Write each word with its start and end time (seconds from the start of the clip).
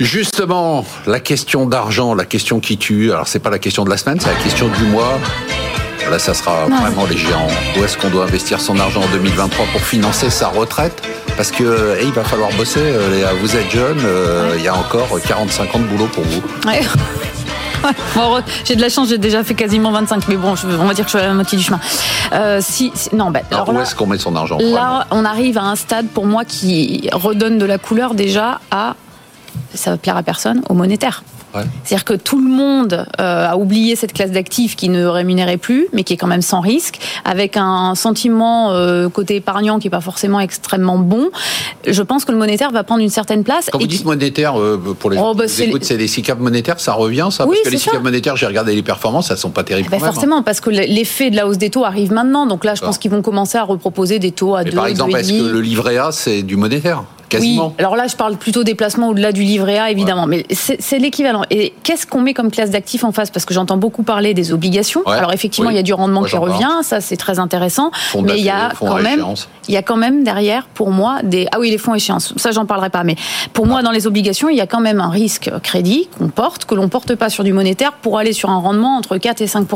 Justement, 0.00 0.84
la 1.06 1.20
question 1.20 1.66
d'argent, 1.66 2.14
la 2.14 2.24
question 2.24 2.60
qui 2.60 2.78
tue. 2.78 3.12
Alors 3.12 3.26
c'est 3.28 3.40
pas 3.40 3.50
la 3.50 3.58
question 3.58 3.84
de 3.84 3.90
la 3.90 3.96
semaine, 3.96 4.20
c'est 4.20 4.28
la 4.28 4.34
question 4.42 4.68
du 4.68 4.84
mois. 4.84 5.18
Là, 6.10 6.18
ça 6.18 6.32
sera 6.32 6.64
vraiment 6.66 7.04
les 7.10 7.18
géants. 7.18 7.48
Où 7.78 7.84
est-ce 7.84 7.98
qu'on 7.98 8.08
doit 8.08 8.24
investir 8.24 8.60
son 8.60 8.78
argent 8.78 9.02
en 9.02 9.08
2023 9.08 9.66
pour 9.72 9.80
financer 9.82 10.30
sa 10.30 10.48
retraite? 10.48 11.02
Parce 11.36 11.50
que 11.50 11.98
eh, 12.00 12.04
il 12.04 12.12
va 12.12 12.24
falloir 12.24 12.48
bosser. 12.56 12.80
euh, 12.80 13.10
Léa. 13.14 13.34
Vous 13.34 13.54
êtes 13.56 13.70
jeune, 13.70 13.98
euh, 14.04 14.54
il 14.56 14.62
y 14.64 14.68
a 14.68 14.74
encore 14.74 15.08
45 15.26 15.74
ans 15.74 15.78
de 15.80 15.84
boulot 15.84 16.06
pour 16.06 16.24
vous. 16.24 16.42
Ouais. 16.66 16.80
Bon, 18.16 18.42
j'ai 18.64 18.74
de 18.74 18.80
la 18.80 18.88
chance, 18.88 19.08
j'ai 19.08 19.18
déjà 19.18 19.44
fait 19.44 19.54
quasiment 19.54 19.92
25, 19.92 20.26
mais 20.26 20.34
bon, 20.36 20.56
je- 20.56 20.66
on 20.66 20.84
va 20.86 20.94
dire 20.94 21.04
que 21.04 21.12
je 21.12 21.16
suis 21.16 21.24
à 21.24 21.28
la 21.28 21.34
moitié 21.34 21.56
du 21.56 21.62
chemin. 21.62 21.78
Euh, 22.32 22.58
si, 22.60 22.90
si- 22.92 23.14
non, 23.14 23.30
bah, 23.30 23.38
Alors, 23.52 23.68
alors 23.68 23.74
où 23.76 23.80
est-ce 23.80 23.94
qu'on 23.94 24.06
met 24.08 24.18
son 24.18 24.34
argent 24.34 24.58
là, 24.60 25.06
on 25.12 25.24
arrive 25.24 25.58
à 25.58 25.62
un 25.62 25.76
stade 25.76 26.08
pour 26.08 26.26
moi 26.26 26.44
qui 26.44 27.08
redonne 27.12 27.56
de 27.56 27.64
la 27.64 27.78
couleur 27.78 28.14
déjà 28.14 28.58
à, 28.72 28.96
ça 29.74 29.90
va 29.92 29.96
plaire 29.96 30.16
à 30.16 30.22
personne, 30.22 30.62
au 30.68 30.74
monétaire. 30.74 31.22
Ouais. 31.54 31.62
C'est-à-dire 31.82 32.04
que 32.04 32.12
tout 32.12 32.38
le 32.38 32.50
monde 32.50 33.06
euh, 33.20 33.46
a 33.48 33.56
oublié 33.56 33.96
cette 33.96 34.12
classe 34.12 34.30
d'actifs 34.30 34.76
qui 34.76 34.90
ne 34.90 35.06
rémunérait 35.06 35.56
plus, 35.56 35.88
mais 35.94 36.04
qui 36.04 36.12
est 36.12 36.16
quand 36.18 36.26
même 36.26 36.42
sans 36.42 36.60
risque, 36.60 36.98
avec 37.24 37.56
un 37.56 37.94
sentiment 37.94 38.72
euh, 38.72 39.08
côté 39.08 39.36
épargnant 39.36 39.78
qui 39.78 39.86
n'est 39.86 39.90
pas 39.90 40.02
forcément 40.02 40.40
extrêmement 40.40 40.98
bon. 40.98 41.30
Je 41.86 42.02
pense 42.02 42.26
que 42.26 42.32
le 42.32 42.38
monétaire 42.38 42.70
va 42.70 42.84
prendre 42.84 43.00
une 43.02 43.08
certaine 43.08 43.44
place. 43.44 43.70
Quand 43.72 43.78
et 43.78 43.82
vous 43.84 43.88
qui- 43.88 43.96
dites 43.96 44.04
monétaire, 44.04 44.60
euh, 44.60 44.76
pour 44.98 45.08
les 45.08 45.16
Oh, 45.18 45.32
bah, 45.34 45.44
gens 45.46 45.64
qui 45.64 45.70
c'est 45.72 45.84
c'est 45.84 45.96
des 45.96 46.06
SICAV 46.06 46.38
monétaires, 46.38 46.80
ça 46.80 46.92
revient 46.92 47.28
ça? 47.30 47.46
Oui, 47.46 47.56
Parce 47.62 47.64
que 47.64 47.70
les. 47.70 47.78
SICAV 47.78 48.02
monétaires, 48.02 48.36
j'ai 48.36 48.46
regardé 48.46 48.74
les 48.74 48.82
performances, 48.82 49.30
elles 49.30 49.38
sont 49.38 49.48
pas 49.50 49.64
terribles 49.64 49.88
Ben 49.88 49.96
quand 49.96 50.02
même. 50.02 50.10
hein. 50.10 50.12
forcément, 50.12 50.42
parce 50.42 50.60
que 50.60 50.68
l'effet 50.68 51.30
de 51.30 51.36
la 51.36 51.46
hausse 51.46 51.56
des 51.58 51.70
taux 51.70 51.86
arrive 51.86 52.12
maintenant. 52.12 52.46
Donc 52.46 52.66
là, 52.66 52.74
je 52.74 52.82
pense 52.82 52.98
qu'ils 52.98 53.10
vont 53.10 53.22
commencer 53.22 53.56
à 53.56 53.64
reproposer 53.64 54.18
des 54.18 54.32
taux 54.32 54.54
à 54.54 54.64
Mais 54.64 54.70
2, 54.70 54.76
par 54.76 54.86
exemple, 54.86 55.16
est-ce 55.16 55.30
que 55.32 55.48
le 55.48 55.62
livret 55.62 55.96
A, 55.96 56.12
c'est 56.12 56.42
du 56.42 56.56
monétaire? 56.56 57.04
Quasiment 57.28 57.68
Oui, 57.68 57.74
alors 57.78 57.96
là, 57.96 58.06
je 58.06 58.16
parle 58.16 58.36
plutôt 58.36 58.64
des 58.64 58.74
placements 58.74 59.08
au-delà 59.08 59.32
du 59.32 59.42
livret 59.42 59.78
A, 59.78 59.90
évidemment. 59.90 60.26
Mais 60.26 60.46
c'est 60.50 60.98
l'équivalent. 60.98 61.42
Et 61.50 61.74
qu'est-ce 61.82 62.06
qu'on 62.06 62.20
met 62.20 62.34
comme 62.34 62.50
classe 62.50 62.70
d'actifs 62.70 63.04
en 63.04 63.12
face? 63.12 63.30
Parce 63.30 63.44
que 63.44 63.54
j'entends 63.54 63.76
beaucoup 63.76 64.02
parler 64.02 64.34
des 64.34 64.52
obligations. 64.52 65.02
Ouais, 65.06 65.16
alors 65.16 65.32
effectivement, 65.32 65.68
oui. 65.68 65.74
il 65.74 65.76
y 65.76 65.80
a 65.80 65.84
du 65.84 65.94
rendement 65.94 66.22
qui 66.22 66.32
parle. 66.32 66.50
revient. 66.50 66.82
Ça, 66.82 67.00
c'est 67.00 67.16
très 67.16 67.38
intéressant. 67.38 67.90
Fonds 67.92 68.22
mais 68.22 68.38
il 68.38 68.44
y 68.44 68.50
a 68.50 68.72
quand 68.78 68.96
même, 68.96 69.20
échéance. 69.20 69.48
il 69.68 69.74
y 69.74 69.76
a 69.76 69.82
quand 69.82 69.96
même 69.96 70.24
derrière, 70.24 70.66
pour 70.66 70.90
moi, 70.90 71.20
des 71.22 71.46
ah 71.52 71.58
oui, 71.60 71.70
les 71.70 71.78
fonds 71.78 71.94
échéances. 71.94 72.34
Ça, 72.36 72.50
j'en 72.50 72.66
parlerai 72.66 72.90
pas. 72.90 73.04
Mais 73.04 73.16
pour 73.52 73.66
moi, 73.66 73.82
dans 73.82 73.90
les 73.90 74.06
obligations, 74.06 74.48
il 74.48 74.56
y 74.56 74.60
a 74.60 74.66
quand 74.66 74.80
même 74.80 75.00
un 75.00 75.10
risque 75.10 75.50
crédit 75.62 76.08
qu'on 76.18 76.28
porte, 76.28 76.64
que 76.64 76.74
l'on 76.74 76.88
porte 76.88 77.14
pas 77.14 77.30
sur 77.30 77.44
du 77.44 77.52
monétaire, 77.52 77.92
pour 77.92 78.18
aller 78.18 78.32
sur 78.32 78.50
un 78.50 78.58
rendement 78.58 78.96
entre 78.96 79.16
4 79.18 79.42
et 79.42 79.46
5 79.46 79.66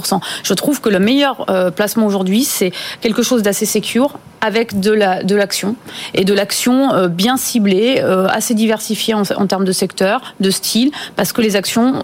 Je 0.42 0.54
trouve 0.54 0.80
que 0.80 0.88
le 0.88 0.98
meilleur 0.98 1.44
euh, 1.50 1.70
placement 1.70 2.06
aujourd'hui, 2.06 2.44
c'est 2.44 2.72
quelque 3.00 3.22
chose 3.22 3.42
d'assez 3.42 3.66
secure 3.66 4.18
avec 4.42 4.80
de 4.80 4.92
la 4.92 5.22
de 5.22 5.34
l'action 5.34 5.76
et 6.12 6.24
de 6.24 6.34
l'action 6.34 6.92
euh, 6.92 7.08
bien 7.08 7.38
ciblée, 7.38 8.00
euh, 8.02 8.26
assez 8.28 8.54
diversifiée 8.54 9.14
en, 9.14 9.46
termes 9.46 9.64
de 9.64 9.72
secteur, 9.72 10.34
de 10.40 10.50
style, 10.50 10.90
parce 11.16 11.32
que 11.32 11.40
les 11.40 11.56
actions 11.56 12.02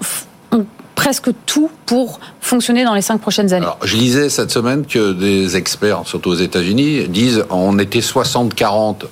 ont 0.52 0.64
presque 0.94 1.30
tout 1.46 1.70
pour 1.84 2.20
fonctionner 2.40 2.84
dans 2.84 2.94
les 2.94 3.02
cinq 3.02 3.20
prochaines 3.20 3.52
années. 3.52 3.66
Je 3.84 3.96
lisais 3.96 4.30
cette 4.30 4.50
semaine 4.50 4.86
que 4.86 5.12
des 5.12 5.56
experts, 5.56 6.02
surtout 6.06 6.30
aux 6.30 6.34
États-Unis, 6.34 7.08
disent 7.08 7.44
on 7.50 7.78
était 7.78 8.00
60-40 8.00 9.04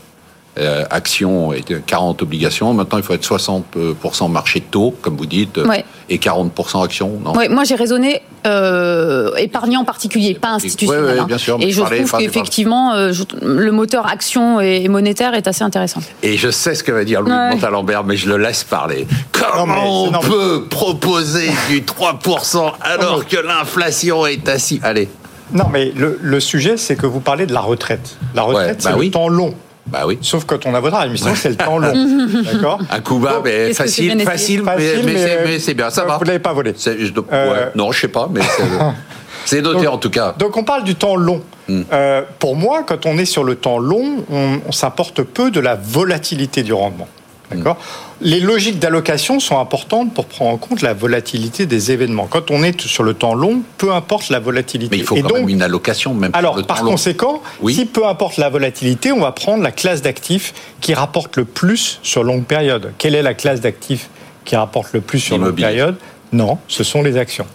euh, 0.58 0.84
actions 0.90 1.52
et 1.52 1.62
40 1.62 2.22
obligations. 2.22 2.72
Maintenant, 2.72 2.98
il 2.98 3.04
faut 3.04 3.12
être 3.12 3.26
60% 3.26 4.30
marché 4.30 4.60
de 4.60 4.64
taux, 4.64 4.94
comme 5.02 5.16
vous 5.16 5.26
dites, 5.26 5.58
Ouais. 5.58 5.84
et 6.08 6.18
40% 6.18 6.82
actions. 6.84 7.12
Non? 7.22 7.34
Ouais, 7.34 7.48
moi 7.48 7.64
j'ai 7.64 7.74
raisonné 7.74 8.22
euh, 8.46 9.34
épargnant 9.36 9.80
en 9.80 9.84
particulier, 9.84 10.34
pas 10.34 10.50
institutionnel. 10.50 11.04
Ouais, 11.04 11.12
ouais, 11.12 11.18
hein. 11.18 11.24
bien 11.26 11.38
sûr, 11.38 11.58
mais 11.58 11.66
et 11.66 11.70
je 11.72 11.82
trouve 11.82 12.18
qu'effectivement, 12.18 12.94
euh, 12.94 13.12
le 13.42 13.70
moteur 13.72 14.06
action 14.06 14.60
et, 14.60 14.88
monétaire 14.88 15.34
est 15.34 15.46
assez 15.46 15.62
intéressant. 15.64 16.00
Et 16.22 16.36
je 16.36 16.50
sais 16.50 16.74
ce 16.74 16.82
que 16.82 16.92
va 16.92 17.04
dire 17.04 17.20
Louis 17.20 17.32
Ouais. 17.32 17.50
Montalembert, 17.50 18.04
mais 18.04 18.16
je 18.16 18.28
le 18.28 18.36
laisse 18.38 18.64
parler. 18.64 19.06
Comment 19.32 20.04
on 20.04 20.12
peut 20.20 20.64
proposer 20.70 21.50
du 21.68 21.82
3% 21.82 22.72
alors 22.80 23.26
que 23.26 23.36
l'inflation 23.36 24.24
est 24.26 24.48
assise 24.48 24.80
Allez, 24.82 25.08
Non, 25.52 25.64
mais 25.70 25.92
le, 25.94 26.18
le 26.22 26.40
sujet, 26.40 26.76
c'est 26.76 26.96
que 26.96 27.06
vous 27.06 27.20
parlez 27.20 27.46
de 27.46 27.52
la 27.52 27.60
retraite. 27.60 28.16
La 28.34 28.42
retraite, 28.42 28.68
Ouais, 28.68 28.76
c'est 28.78 28.84
bah 28.88 28.92
le 28.94 29.00
oui. 29.00 29.10
temps 29.10 29.28
long. 29.28 29.54
Bah 29.86 30.04
oui. 30.06 30.18
Sauf 30.20 30.44
quand 30.44 30.66
on 30.66 30.74
a 30.74 30.80
votre 30.80 31.00
émission, 31.04 31.34
c'est 31.34 31.50
le 31.50 31.56
temps 31.56 31.78
long. 31.78 31.92
D'accord 32.52 32.80
Un 32.90 33.00
coup 33.00 33.18
bas, 33.18 33.40
mais 33.44 33.68
Qu'est-ce 33.68 33.68
que 33.68 33.72
c'est 33.88 34.08
facile, 34.08 34.16
bien 34.16 34.24
facile, 34.24 34.62
mais, 34.62 34.72
Facile, 34.72 35.02
mais 35.04 35.12
mais, 35.12 35.18
c'est- 35.18 35.36
euh, 35.36 35.42
mais 35.46 35.58
c'est 35.58 35.74
bien, 35.74 35.90
ça 35.90 36.04
va. 36.04 36.18
Vous 36.18 36.24
l'avez 36.24 36.38
pas 36.40 36.52
volé. 36.52 36.72
C'est- 36.76 36.98
je 36.98 37.12
Euh, 37.32 37.52
ouais. 37.52 37.72
Non, 37.74 37.92
je 37.92 38.00
sais 38.00 38.08
pas, 38.08 38.28
mais 38.30 38.40
c'est- 38.42 38.62
c'est 39.44 39.62
noté 39.62 39.84
Donc- 39.84 39.94
en 39.94 39.98
tout 39.98 40.10
cas. 40.10 40.34
Donc 40.38 40.56
on 40.56 40.64
parle 40.64 40.84
du 40.84 40.94
temps 40.96 41.16
long. 41.16 41.40
Hmm. 41.68 41.82
Euh, 41.92 42.22
pour 42.38 42.56
moi, 42.56 42.82
quand 42.86 43.06
on 43.06 43.18
est 43.18 43.24
sur 43.24 43.42
le 43.44 43.54
temps 43.56 43.78
long, 43.78 44.24
on, 44.30 44.60
on 44.66 44.72
s'importe 44.72 45.22
peu 45.22 45.50
de 45.50 45.60
la 45.60 45.74
volatilité 45.76 46.62
du 46.62 46.72
rendement. 46.72 47.08
D'accord 47.50 47.76
Les 48.22 48.40
logiques 48.40 48.78
d'allocation 48.78 49.40
sont 49.40 49.58
importantes 49.58 50.14
pour 50.14 50.24
prendre 50.24 50.50
en 50.52 50.56
compte 50.56 50.80
la 50.80 50.94
volatilité 50.94 51.66
des 51.66 51.92
événements. 51.92 52.26
Quand 52.26 52.50
on 52.50 52.62
est 52.62 52.80
sur 52.80 53.02
le 53.02 53.12
temps 53.12 53.34
long, 53.34 53.60
peu 53.76 53.92
importe 53.92 54.30
la 54.30 54.38
volatilité. 54.40 54.96
Mais 54.96 55.02
il 55.02 55.06
faut 55.06 55.16
Et 55.16 55.20
quand 55.22 55.28
donc, 55.28 55.38
même 55.40 55.48
une 55.50 55.60
allocation, 55.62 56.14
même 56.14 56.30
alors, 56.32 56.56
le 56.56 56.62
par 56.62 56.78
temps 56.78 56.84
long. 56.84 56.90
conséquent, 56.92 57.42
Oui. 57.60 57.74
si 57.74 57.84
peu 57.84 58.06
importe 58.06 58.38
la 58.38 58.48
volatilité, 58.48 59.12
on 59.12 59.20
va 59.20 59.32
prendre 59.32 59.62
la 59.62 59.70
classe 59.70 60.00
d'actifs 60.00 60.54
qui 60.80 60.94
rapporte 60.94 61.36
le 61.36 61.44
plus 61.44 61.98
sur 62.02 62.24
longue 62.24 62.44
période. 62.44 62.92
Quelle 62.96 63.14
est 63.14 63.22
la 63.22 63.34
classe 63.34 63.60
d'actifs 63.60 64.08
qui 64.46 64.56
rapporte 64.56 64.94
le 64.94 65.02
plus 65.02 65.20
sur 65.20 65.36
longue 65.36 65.54
période? 65.54 65.96
Non, 66.32 66.56
ce 66.68 66.84
sont 66.84 67.02
les 67.02 67.18
actions. 67.18 67.46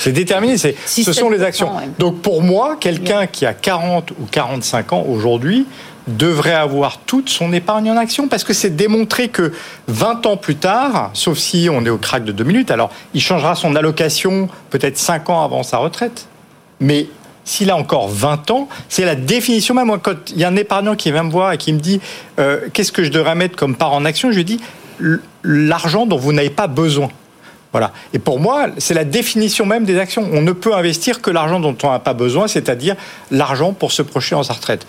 C'est 0.00 0.12
déterminé, 0.12 0.56
c'est, 0.56 0.74
Si 0.86 1.04
ce 1.04 1.12
sont 1.12 1.28
les 1.28 1.36
le 1.36 1.44
actions. 1.44 1.76
ouais. 1.76 1.88
Donc 1.98 2.22
pour 2.22 2.42
moi, 2.42 2.76
quelqu'un 2.80 3.26
qui 3.26 3.44
a 3.44 3.52
40 3.52 4.12
ou 4.12 4.24
45 4.30 4.94
ans 4.94 5.04
aujourd'hui 5.06 5.66
devrait 6.08 6.54
avoir 6.54 6.98
toute 7.00 7.28
son 7.28 7.52
épargne 7.52 7.90
en 7.90 7.98
actions 7.98 8.26
parce 8.26 8.42
que 8.42 8.54
c'est 8.54 8.74
démontré 8.74 9.28
que 9.28 9.52
20 9.88 10.24
ans 10.24 10.36
plus 10.38 10.56
tard, 10.56 11.10
sauf 11.12 11.36
si 11.36 11.68
on 11.70 11.84
est 11.84 11.90
au 11.90 11.98
crack 11.98 12.24
de 12.24 12.32
deux 12.32 12.44
minutes, 12.44 12.70
alors 12.70 12.90
il 13.12 13.20
changera 13.20 13.54
son 13.54 13.76
allocation 13.76 14.48
peut-être 14.70 14.96
5 14.96 15.28
ans 15.28 15.44
avant 15.44 15.62
sa 15.62 15.76
retraite. 15.76 16.26
Mais 16.80 17.08
s'il 17.44 17.70
a 17.70 17.76
encore 17.76 18.08
20 18.08 18.50
ans, 18.52 18.68
c'est 18.88 19.04
la 19.04 19.14
définition 19.14 19.74
même. 19.74 19.88
Moi, 19.88 19.98
quand 20.02 20.30
il 20.30 20.38
y 20.38 20.44
a 20.44 20.48
un 20.48 20.56
épargnant 20.56 20.96
qui 20.96 21.12
vient 21.12 21.24
me 21.24 21.30
voir 21.30 21.52
et 21.52 21.58
qui 21.58 21.74
me 21.74 21.78
dit 21.78 22.00
euh, 22.38 22.60
qu'est-ce 22.72 22.90
que 22.90 23.04
je 23.04 23.10
devrais 23.10 23.34
mettre 23.34 23.54
comme 23.54 23.76
part 23.76 23.92
en 23.92 24.06
action, 24.06 24.30
je 24.30 24.36
lui 24.36 24.44
dis 24.44 24.60
l'argent 25.44 26.06
dont 26.06 26.16
vous 26.16 26.32
n'avez 26.32 26.48
pas 26.50 26.68
besoin. 26.68 27.10
Voilà. 27.72 27.92
Et 28.12 28.18
pour 28.18 28.40
moi, 28.40 28.66
c'est 28.78 28.94
la 28.94 29.04
définition 29.04 29.64
même 29.64 29.84
des 29.84 29.98
actions. 29.98 30.28
On 30.32 30.42
ne 30.42 30.52
peut 30.52 30.74
investir 30.74 31.22
que 31.22 31.30
l'argent 31.30 31.60
dont 31.60 31.76
on 31.82 31.90
n'a 31.90 32.00
pas 32.00 32.14
besoin, 32.14 32.48
c'est-à-dire 32.48 32.96
l'argent 33.30 33.72
pour 33.72 33.92
se 33.92 34.02
projeter 34.02 34.34
en 34.34 34.42
sa 34.42 34.54
retraite. 34.54 34.86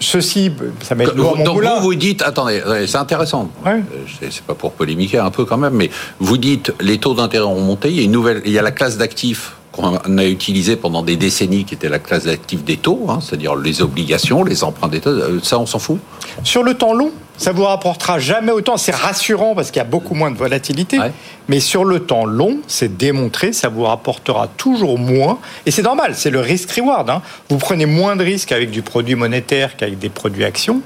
Ceci, 0.00 0.52
ça 0.82 0.94
met 0.94 1.06
mon 1.06 1.42
Donc 1.42 1.62
vous, 1.62 1.80
vous 1.80 1.94
dites, 1.94 2.20
attendez, 2.22 2.60
c'est 2.86 2.96
intéressant. 2.98 3.48
Ouais. 3.64 3.72
Euh, 3.72 4.26
C'est 4.30 4.42
pas 4.42 4.54
pour 4.54 4.72
polémiquer 4.72 5.18
un 5.18 5.30
peu 5.30 5.44
quand 5.44 5.56
même, 5.56 5.74
mais 5.74 5.88
vous 6.18 6.36
dites 6.36 6.72
les 6.80 6.98
taux 6.98 7.14
d'intérêt 7.14 7.46
ont 7.46 7.60
monté. 7.60 7.88
Il 7.88 7.96
y 7.96 8.00
a 8.00 8.02
une 8.02 8.10
nouvelle, 8.10 8.42
il 8.44 8.52
y 8.52 8.58
a 8.58 8.62
la 8.62 8.72
classe 8.72 8.98
d'actifs 8.98 9.52
qu'on 9.72 10.18
a 10.18 10.24
utilisée 10.24 10.76
pendant 10.76 11.02
des 11.02 11.16
décennies, 11.16 11.64
qui 11.64 11.74
était 11.74 11.88
la 11.88 12.00
classe 12.00 12.24
d'actifs 12.24 12.64
des 12.64 12.76
taux, 12.76 13.06
hein, 13.08 13.20
c'est-à-dire 13.22 13.56
les 13.56 13.82
obligations, 13.82 14.44
les 14.44 14.62
emprunts 14.62 14.88
d'État. 14.88 15.10
Euh, 15.10 15.40
Ça, 15.42 15.58
on 15.58 15.66
s'en 15.66 15.78
fout? 15.78 15.98
Sur 16.42 16.64
le 16.64 16.74
temps 16.74 16.92
long, 16.92 17.10
ça 17.36 17.52
vous 17.52 17.64
rapportera 17.64 18.18
jamais 18.18 18.52
autant. 18.52 18.76
C'est 18.76 18.94
rassurant 18.94 19.54
parce 19.54 19.70
qu'il 19.70 19.78
y 19.78 19.80
a 19.80 19.88
beaucoup 19.88 20.14
moins 20.14 20.30
de 20.30 20.36
volatilité. 20.36 20.98
Ouais. 20.98 21.12
Mais 21.48 21.60
sur 21.60 21.84
le 21.84 22.00
temps 22.00 22.24
long, 22.24 22.58
c'est 22.66 22.96
démontré, 22.96 23.52
ça 23.52 23.68
vous 23.68 23.82
rapportera 23.82 24.48
toujours 24.56 24.98
moins. 24.98 25.38
Et 25.66 25.70
c'est 25.70 25.82
normal, 25.82 26.14
c'est 26.14 26.30
le 26.30 26.40
risk-reward. 26.40 27.10
hein. 27.10 27.22
Vous 27.50 27.58
prenez 27.58 27.86
moins 27.86 28.16
de 28.16 28.24
risques 28.24 28.52
avec 28.52 28.70
du 28.70 28.82
produit 28.82 29.14
monétaire 29.14 29.76
qu'avec 29.76 29.98
des 29.98 30.08
produits 30.08 30.44
actions. 30.44 30.80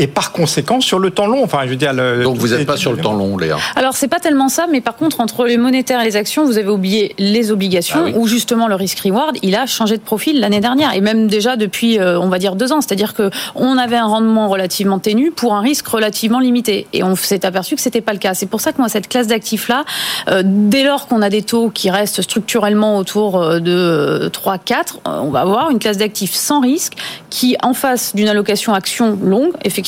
Et 0.00 0.06
par 0.08 0.32
conséquent, 0.32 0.80
sur 0.80 0.98
le 0.98 1.10
temps 1.10 1.26
long, 1.28 1.44
enfin, 1.44 1.60
je 1.64 1.70
veux 1.70 1.76
dire. 1.76 1.92
le- 1.92 2.24
Donc 2.24 2.36
vous 2.36 2.48
n'êtes 2.48 2.66
pas 2.66 2.76
sur 2.76 2.92
le 2.92 2.98
temps 2.98 3.12
long, 3.12 3.36
Léa. 3.38 3.56
Alors 3.76 3.94
c'est 3.94 4.08
pas 4.08 4.18
tellement 4.18 4.48
ça, 4.48 4.66
mais 4.70 4.80
par 4.80 4.96
contre 4.96 5.20
entre 5.20 5.44
les 5.46 5.56
monétaires 5.56 6.00
et 6.00 6.04
les 6.04 6.16
actions, 6.16 6.44
vous 6.44 6.58
avez 6.58 6.68
oublié 6.68 7.14
les 7.18 7.52
obligations 7.52 8.00
Ah 8.00 8.04
oui. 8.06 8.12
où 8.16 8.26
justement 8.26 8.66
le 8.66 8.74
risk 8.74 8.98
reward 9.00 9.36
il 9.42 9.54
a 9.54 9.66
changé 9.66 9.96
de 9.96 10.02
profil 10.02 10.40
l'année 10.40 10.58
dernière 10.60 10.94
et 10.94 11.00
même 11.00 11.28
déjà 11.28 11.54
depuis 11.56 12.00
euh, 12.00 12.18
on 12.18 12.28
va 12.28 12.38
dire 12.40 12.56
deux 12.56 12.72
ans. 12.72 12.80
C'est-à-dire 12.80 13.14
que 13.14 13.30
on 13.54 13.78
avait 13.78 13.96
un 13.96 14.06
rendement 14.06 14.48
relativement 14.48 14.98
ténu 14.98 15.30
pour 15.30 15.54
un 15.54 15.60
risque 15.60 15.86
relativement 15.86 16.40
limité 16.40 16.88
et 16.92 17.04
on 17.04 17.14
s'est 17.14 17.46
aperçu 17.46 17.76
que 17.76 17.80
c'était 17.80 18.00
pas 18.00 18.12
le 18.12 18.18
cas. 18.18 18.34
C'est 18.34 18.46
pour 18.46 18.60
ça 18.60 18.72
que 18.72 18.78
moi 18.78 18.88
cette 18.88 19.08
classe 19.08 19.28
d'actifs 19.28 19.68
là, 19.68 19.84
euh, 20.28 20.42
dès 20.44 20.82
lors 20.82 21.06
qu'on 21.06 21.22
a 21.22 21.30
des 21.30 21.42
taux 21.42 21.70
qui 21.70 21.88
restent 21.90 22.20
structurellement 22.22 22.96
autour 22.98 23.40
euh, 23.40 23.60
de 23.60 24.28
3-4, 24.32 24.96
euh, 25.06 25.20
on 25.22 25.30
va 25.30 25.40
avoir 25.40 25.70
une 25.70 25.78
classe 25.78 25.98
d'actifs 25.98 26.34
sans 26.34 26.60
risque 26.60 26.94
qui 27.30 27.56
en 27.62 27.74
face 27.74 28.14
d'une 28.16 28.28
allocation 28.28 28.74
action 28.74 29.16
longue 29.22 29.52
effectivement 29.64 29.83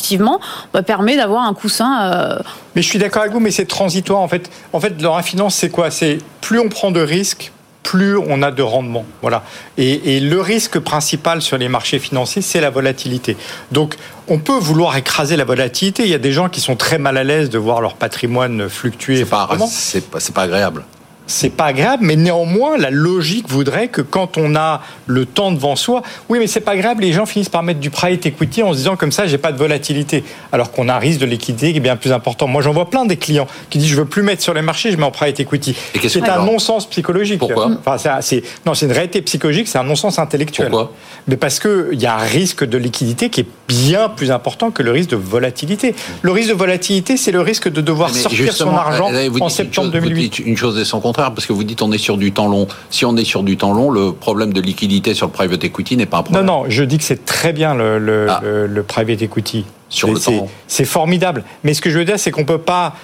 bah, 0.73 0.83
permet 0.83 1.15
d'avoir 1.15 1.43
un 1.43 1.53
coussin. 1.53 2.11
euh, 2.13 2.39
Mais 2.75 2.81
je 2.81 2.87
suis 2.87 2.99
d'accord 2.99 3.21
avec 3.21 3.33
vous, 3.33 3.39
mais 3.39 3.51
c'est 3.51 3.65
transitoire 3.65 4.19
en 4.21 4.27
fait. 4.27 4.49
En 4.73 4.79
fait, 4.79 4.97
dans 4.97 5.15
la 5.15 5.23
finance, 5.23 5.55
c'est 5.55 5.69
quoi? 5.69 5.91
C'est 5.91 6.19
plus 6.41 6.59
on 6.59 6.69
prend 6.69 6.91
de 6.91 7.01
risques, 7.01 7.51
plus 7.83 8.17
on 8.17 8.41
a 8.41 8.51
de 8.51 8.61
rendement. 8.61 9.05
Voilà. 9.21 9.43
Et, 9.77 10.17
et 10.17 10.19
le 10.19 10.41
risque 10.41 10.79
principal 10.79 11.41
sur 11.41 11.57
les 11.57 11.69
marchés 11.69 11.99
financiers, 11.99 12.41
c'est 12.41 12.59
la 12.59 12.69
volatilité. 12.69 13.37
Donc, 13.71 13.95
on 14.27 14.39
peut 14.39 14.57
vouloir 14.57 14.97
écraser 14.97 15.37
la 15.37 15.45
volatilité. 15.45 16.03
Il 16.03 16.09
y 16.09 16.13
a 16.15 16.19
des 16.19 16.33
gens 16.33 16.49
qui 16.49 16.59
sont 16.59 16.75
très 16.75 16.97
mal 16.97 17.17
à 17.17 17.23
l'aise 17.23 17.49
de 17.49 17.57
voir 17.57 17.79
leur 17.79 17.95
patrimoine 17.95 18.67
fluctuer. 18.67 19.17
C'est 19.17 19.25
pas, 19.25 19.47
pas, 19.47 20.19
c'est 20.19 20.33
pas 20.33 20.41
agréable. 20.43 20.83
C'est 21.27 21.49
pas 21.49 21.65
agréable, 21.65 22.05
mais 22.05 22.15
néanmoins, 22.15 22.77
la 22.77 22.89
logique 22.89 23.49
voudrait 23.49 23.89
que 23.89 24.01
quand 24.01 24.37
on 24.37 24.55
a 24.55 24.81
le 25.05 25.25
temps 25.25 25.51
devant 25.51 25.75
soi, 25.75 26.01
oui, 26.29 26.39
mais 26.39 26.47
c'est 26.47 26.61
pas 26.61 26.75
grave, 26.77 26.99
les 26.99 27.13
gens 27.13 27.25
finissent 27.25 27.49
par 27.49 27.63
mettre 27.63 27.79
du 27.79 27.89
private 27.89 28.25
equity 28.25 28.63
en 28.63 28.71
se 28.71 28.77
disant 28.77 28.95
comme 28.95 29.11
ça, 29.11 29.27
j'ai 29.27 29.37
pas 29.37 29.51
de 29.51 29.57
volatilité, 29.57 30.23
alors 30.51 30.71
qu'on 30.71 30.89
a 30.89 30.95
un 30.95 30.99
risque 30.99 31.19
de 31.19 31.25
liquidité 31.25 31.71
qui 31.71 31.77
est 31.77 31.81
bien 31.81 31.97
plus 31.97 32.11
important. 32.11 32.47
Moi, 32.47 32.61
j'en 32.61 32.71
vois 32.71 32.89
plein 32.89 33.05
des 33.05 33.17
clients 33.17 33.47
qui 33.69 33.77
disent 33.77 33.89
je 33.89 33.95
veux 33.95 34.05
plus 34.05 34.23
mettre 34.23 34.41
sur 34.41 34.53
les 34.53 34.61
marchés, 34.61 34.91
je 34.91 34.97
mets 34.97 35.03
en 35.03 35.11
private 35.11 35.39
equity. 35.39 35.75
C'est 36.07 36.27
un 36.29 36.45
non-sens 36.45 36.89
psychologique. 36.89 37.39
Pourquoi? 37.39 37.71
Enfin, 37.85 37.97
c'est 38.21 38.43
non, 38.65 38.73
c'est 38.73 38.85
une 38.85 38.91
réalité 38.91 39.21
psychologique, 39.21 39.67
c'est 39.67 39.77
un 39.77 39.83
non-sens 39.83 40.19
intellectuel. 40.19 40.69
Pourquoi? 40.69 40.93
Mais 41.27 41.37
parce 41.37 41.59
que 41.59 41.89
il 41.91 42.01
y 42.01 42.05
a 42.05 42.15
un 42.15 42.23
risque 42.23 42.63
de 42.63 42.77
liquidité 42.77 43.29
qui 43.29 43.41
est 43.41 43.47
bien 43.67 44.09
plus 44.09 44.31
important 44.31 44.71
que 44.71 44.83
le 44.83 44.91
risque 44.91 45.09
de 45.09 45.15
volatilité. 45.15 45.95
Le 46.21 46.31
risque 46.31 46.49
de 46.49 46.55
volatilité, 46.55 47.17
c'est 47.17 47.31
le 47.31 47.41
risque 47.41 47.69
de 47.69 47.81
devoir 47.81 48.13
sortir 48.13 48.53
son 48.53 48.69
argent 48.69 49.11
en 49.39 49.49
septembre 49.49 49.91
2008. 49.91 50.39
Une 50.39 50.57
chose 50.57 50.77
est 50.79 50.85
son 50.85 50.99
contraire 50.99 51.33
parce 51.33 51.45
que 51.45 51.53
vous 51.53 51.63
dites 51.63 51.81
on 51.81 51.91
est 51.91 51.97
sur 51.97 52.17
du 52.17 52.31
temps 52.31 52.47
long. 52.47 52.67
Si 52.89 53.05
on 53.05 53.15
est 53.17 53.25
sur 53.25 53.43
du 53.43 53.57
temps 53.57 53.73
long, 53.73 53.89
le 53.89 54.13
problème 54.13 54.53
de 54.53 54.61
liquidité 54.61 55.13
sur 55.13 55.27
le 55.27 55.31
private 55.31 55.63
equity 55.63 55.97
n'est 55.97 56.05
pas 56.05 56.19
un 56.19 56.23
problème. 56.23 56.45
Non, 56.45 56.63
non, 56.63 56.69
je 56.69 56.83
dis 56.83 56.97
que 56.97 57.03
c'est 57.03 57.25
très 57.25 57.53
bien 57.53 57.75
le, 57.75 57.99
le, 57.99 58.27
ah. 58.29 58.41
private 58.87 59.21
equity. 59.21 59.65
Sur 59.89 60.11
le 60.11 60.19
temps 60.19 60.49
C'est 60.67 60.85
formidable. 60.85 61.43
Mais 61.63 61.73
ce 61.73 61.81
que 61.81 61.89
je 61.89 61.97
veux 61.97 62.05
dire, 62.05 62.19
c'est 62.19 62.31
qu'on 62.31 62.43
peut 62.43 62.57
pas 62.57 62.95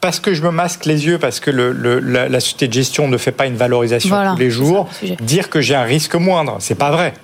parce 0.00 0.20
que 0.20 0.34
je 0.34 0.42
me 0.42 0.50
masque 0.50 0.84
les 0.84 1.06
yeux, 1.06 1.18
parce 1.18 1.40
que 1.40 1.50
le, 1.50 1.72
la, 1.98 2.28
la, 2.28 2.40
société 2.40 2.68
de 2.68 2.74
gestion 2.74 3.08
ne 3.08 3.16
fait 3.16 3.32
pas 3.32 3.46
une 3.46 3.56
valorisation 3.56 4.14
tous 4.34 4.38
les 4.38 4.50
jours, 4.50 4.86
dire 5.22 5.48
que 5.48 5.62
j'ai 5.62 5.74
un 5.74 5.84
risque 5.84 6.14
moindre. 6.14 6.56
C'est 6.58 6.74
pas 6.74 6.90
vrai. 6.90 7.14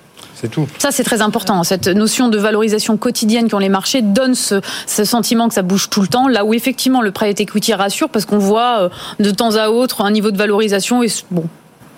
C'est 0.41 0.49
tout. 0.49 0.67
Ça, 0.79 0.91
c'est 0.91 1.03
très 1.03 1.21
important. 1.21 1.63
Cette 1.63 1.87
notion 1.87 2.27
de 2.27 2.37
valorisation 2.39 2.97
quotidienne 2.97 3.47
qu'ont 3.47 3.59
les 3.59 3.69
marchés 3.69 4.01
donne 4.01 4.33
ce, 4.33 4.59
sentiment 4.87 5.47
que 5.47 5.53
ça 5.53 5.61
bouge 5.61 5.89
tout 5.89 6.01
le 6.01 6.07
temps. 6.07 6.27
Là 6.27 6.45
où 6.45 6.53
effectivement 6.55 7.01
le 7.01 7.11
private 7.11 7.41
equity 7.41 7.73
rassure 7.73 8.09
parce 8.09 8.25
qu'on 8.25 8.39
voit 8.39 8.81
euh, 8.81 8.89
de 9.19 9.29
temps 9.29 9.55
à 9.55 9.69
autre 9.69 10.01
un 10.01 10.09
niveau 10.09 10.31
de 10.31 10.37
valorisation 10.37 11.03
et 11.03 11.07
bon. 11.29 11.45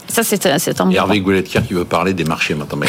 Ça, 0.07 0.23
c'est 0.23 0.45
un. 0.45 0.91
Et 0.91 0.95
Hervé 0.95 1.21
Goulettier 1.21 1.61
qui 1.61 1.73
veut 1.73 1.85
parler 1.85 2.13
des 2.13 2.25
marchés 2.25 2.53
maintenant. 2.53 2.77
Mais 2.77 2.87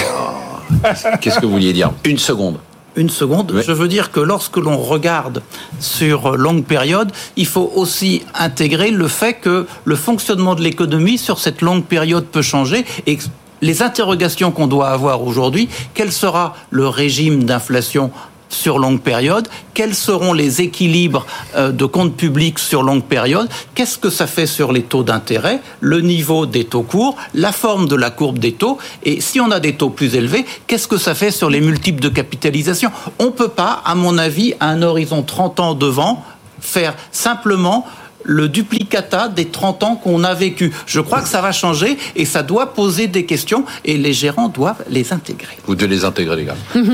ah, 0.83 1.17
qu'est-ce 1.21 1.39
que 1.39 1.47
vous 1.47 1.53
vouliez 1.53 1.73
dire? 1.73 1.93
Une 2.05 2.19
seconde 2.19 2.59
une 2.97 3.11
seconde. 3.11 3.61
Je 3.67 3.73
veux 3.73 3.89
dire 3.89 4.13
que 4.13 4.21
lorsque 4.21 4.57
l'on 4.57 4.79
regarde 4.79 5.43
sur 5.81 6.37
longue 6.37 6.65
période, 6.65 7.11
il 7.37 7.47
faut 7.47 7.73
aussi 7.75 8.23
intégrer 8.35 8.93
le 8.93 9.09
fait 9.09 9.35
que 9.35 9.67
le 9.85 9.97
fonctionnement 9.97 10.55
de 10.55 10.63
l'économie 10.63 11.19
sur 11.19 11.41
cette 11.41 11.61
longue 11.61 11.85
période 11.85 12.27
peut 12.27 12.43
changer 12.43 12.85
et 13.07 13.19
les 13.65 13.83
interrogations 13.83 14.51
qu'on 14.51 14.67
doit 14.67 14.91
avoir 14.91 15.23
aujourd'hui, 15.23 15.71
quel 15.95 16.13
sera 16.13 16.55
le 16.69 16.87
régime 16.87 17.45
d'inflation 17.45 18.11
sur 18.51 18.79
longue 18.79 19.01
période, 19.01 19.49
quels 19.73 19.95
seront 19.95 20.35
les 20.35 20.61
équilibres 20.61 21.27
euh, 21.57 21.73
de 21.73 21.87
comptes 21.87 22.15
publics 22.15 22.59
sur 22.59 22.83
longue 22.83 23.03
période, 23.03 23.49
qu'est-ce 23.75 23.97
que 23.97 24.11
ça 24.11 24.27
fait 24.27 24.47
sur 24.47 24.71
les 24.71 24.83
taux 24.83 25.03
d'intérêt, 25.03 25.61
le 25.81 26.03
niveau 26.03 26.45
des 26.45 26.65
taux 26.65 26.83
courts, 26.83 27.17
la 27.33 27.53
forme 27.53 27.89
de 27.89 27.97
la 27.97 28.11
courbe 28.11 28.39
des 28.39 28.53
taux, 28.53 28.77
et 29.03 29.23
si 29.23 29.41
on 29.41 29.51
a 29.51 29.61
des 29.61 29.75
taux 29.75 29.91
plus 29.91 30.15
élevés, 30.15 30.45
qu'est-ce 30.67 30.87
que 30.87 30.99
ça 30.99 31.15
fait 31.15 31.31
sur 31.31 31.49
les 31.49 31.63
multiples 31.63 32.03
de 32.03 32.11
capitalisation? 32.11 32.93
On 33.19 33.27
ne 33.27 33.31
peut 33.31 33.49
pas, 33.49 33.83
à 33.87 33.95
mon 33.95 34.19
avis, 34.19 34.53
à 34.61 34.69
un 34.69 34.83
horizon 34.83 35.23
30 35.23 35.61
ans 35.61 35.75
devant, 35.75 36.23
faire 36.61 36.95
simplement 37.13 37.87
le 38.25 38.49
duplicata 38.49 39.29
des 39.29 39.47
30 39.47 39.83
ans 39.83 39.97
qu'on 39.97 40.25
a 40.25 40.35
vécu. 40.35 40.73
Je 40.87 41.01
crois 41.01 41.23
que 41.23 41.29
ça 41.29 41.41
va 41.41 41.53
changer 41.53 41.97
et 42.17 42.25
ça 42.25 42.43
doit 42.43 42.75
poser 42.75 43.07
des 43.07 43.25
questions 43.25 43.65
et 43.85 43.97
les 43.97 44.13
gérants 44.13 44.49
doivent 44.49 44.85
les 44.91 45.13
intégrer. 45.13 45.57
Vous 45.67 45.75
devez 45.75 45.95
les 45.95 46.05
intégrer, 46.05 46.37
les 46.37 46.45
gars. 46.45 46.57